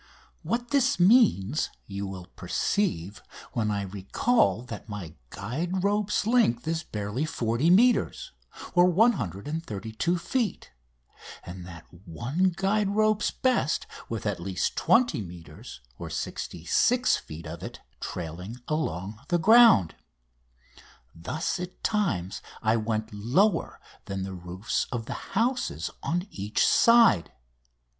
What 0.41 0.69
this 0.71 0.99
means 0.99 1.69
you 1.85 2.07
will 2.07 2.25
perceive 2.35 3.21
when 3.53 3.69
I 3.69 3.83
recall 3.83 4.63
that 4.63 4.89
my 4.89 5.13
guide 5.29 5.83
rope's 5.83 6.25
length 6.25 6.67
is 6.67 6.81
barely 6.81 7.23
40 7.23 7.69
metres 7.69 8.31
(132 8.73 10.17
feet), 10.17 10.71
and 11.43 11.67
that 11.67 11.85
one 11.93 12.51
guide 12.55 12.95
ropes 12.95 13.29
best 13.29 13.85
with 14.09 14.25
at 14.25 14.39
least 14.39 14.75
20 14.75 15.21
metres 15.21 15.81
(66 16.09 17.17
feet) 17.17 17.45
of 17.45 17.61
it 17.61 17.81
trailing 17.99 18.55
along 18.67 19.19
the 19.27 19.37
ground. 19.37 19.93
Thus 21.13 21.59
at 21.59 21.83
times 21.83 22.41
I 22.63 22.75
went 22.75 23.13
lower 23.13 23.79
than 24.05 24.23
the 24.23 24.33
roofs 24.33 24.87
of 24.91 25.05
the 25.05 25.13
houses 25.37 25.91
on 26.01 26.25
each 26.31 26.65
side. 26.65 27.31